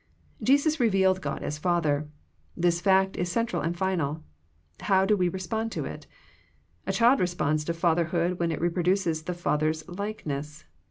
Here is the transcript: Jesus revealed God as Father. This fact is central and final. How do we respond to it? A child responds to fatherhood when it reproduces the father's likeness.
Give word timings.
Jesus 0.41 0.79
revealed 0.79 1.21
God 1.21 1.43
as 1.43 1.59
Father. 1.59 2.09
This 2.57 2.81
fact 2.81 3.15
is 3.17 3.31
central 3.31 3.61
and 3.61 3.77
final. 3.77 4.23
How 4.79 5.05
do 5.05 5.15
we 5.15 5.29
respond 5.29 5.71
to 5.73 5.85
it? 5.85 6.07
A 6.87 6.91
child 6.91 7.19
responds 7.19 7.63
to 7.65 7.73
fatherhood 7.75 8.39
when 8.39 8.51
it 8.51 8.59
reproduces 8.59 9.21
the 9.21 9.35
father's 9.35 9.87
likeness. 9.87 10.65